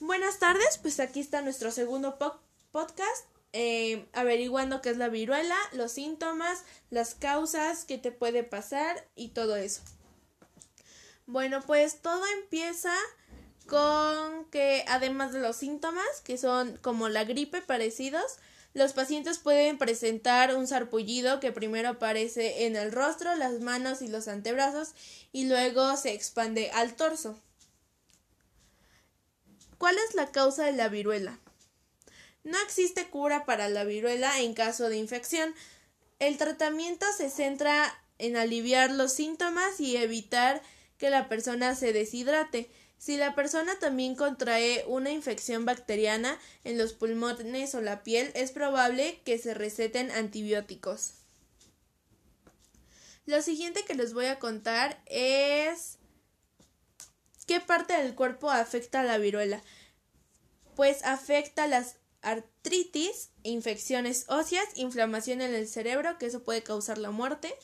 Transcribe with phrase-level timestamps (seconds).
[0.00, 2.18] Buenas tardes, pues aquí está nuestro segundo
[2.70, 9.08] podcast, eh, averiguando qué es la viruela, los síntomas, las causas, qué te puede pasar
[9.16, 9.82] y todo eso.
[11.26, 12.94] Bueno, pues todo empieza
[13.66, 18.38] con que además de los síntomas, que son como la gripe parecidos,
[18.74, 24.06] los pacientes pueden presentar un sarpullido que primero aparece en el rostro, las manos y
[24.06, 24.94] los antebrazos
[25.32, 27.40] y luego se expande al torso.
[29.78, 31.38] ¿Cuál es la causa de la viruela?
[32.44, 35.54] No existe cura para la viruela en caso de infección.
[36.18, 40.62] El tratamiento se centra en aliviar los síntomas y evitar
[40.98, 42.70] que la persona se deshidrate.
[42.98, 48.50] Si la persona también contrae una infección bacteriana en los pulmones o la piel, es
[48.50, 51.12] probable que se receten antibióticos.
[53.26, 55.98] Lo siguiente que les voy a contar es
[57.48, 59.62] ¿Qué parte del cuerpo afecta a la viruela?
[60.76, 67.10] Pues afecta las artritis, infecciones óseas, inflamación en el cerebro, que eso puede causar la
[67.10, 67.54] muerte,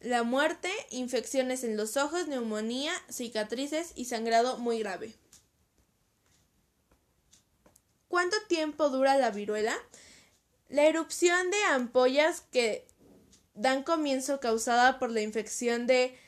[0.00, 5.14] la muerte, infecciones en los ojos, neumonía, cicatrices y sangrado muy grave.
[8.08, 9.76] ¿Cuánto tiempo dura la viruela?
[10.70, 12.88] La erupción de ampollas que
[13.52, 16.18] dan comienzo causada por la infección de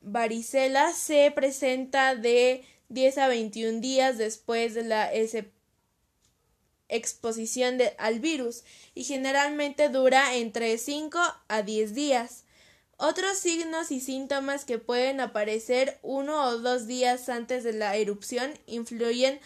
[0.00, 5.10] varicela se presenta de 10 a 21 días después de la
[6.88, 12.44] exposición al virus y generalmente dura entre 5 a 10 días.
[12.96, 18.52] Otros signos y síntomas que pueden aparecer uno o dos días antes de la erupción
[18.66, 19.40] influyen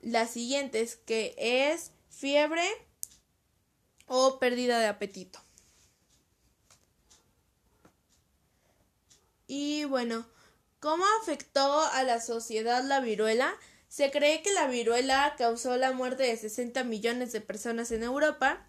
[0.00, 2.64] las siguientes, que es fiebre
[4.06, 5.40] o pérdida de apetito.
[9.48, 10.26] Y bueno,
[10.78, 13.52] ¿cómo afectó a la sociedad la viruela?
[13.88, 18.66] Se cree que la viruela causó la muerte de 60 millones de personas en Europa,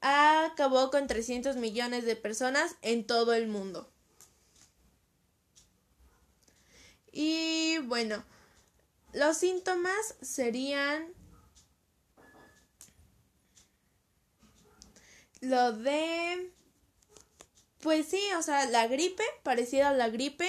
[0.00, 3.88] acabó con 300 millones de personas en todo el mundo.
[7.12, 8.24] Y bueno,
[9.12, 11.14] los síntomas serían
[15.40, 16.52] lo de
[17.84, 20.48] pues sí, o sea, la gripe, parecida a la gripe,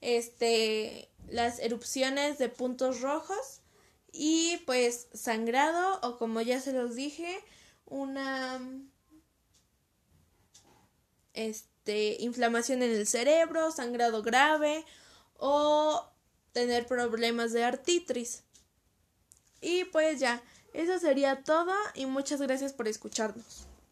[0.00, 3.60] este, las erupciones de puntos rojos
[4.10, 7.38] y pues sangrado o como ya se los dije,
[7.86, 8.60] una
[11.34, 14.84] este inflamación en el cerebro, sangrado grave
[15.36, 16.04] o
[16.50, 18.42] tener problemas de artritis.
[19.60, 20.42] Y pues ya,
[20.74, 23.68] eso sería todo y muchas gracias por escucharnos.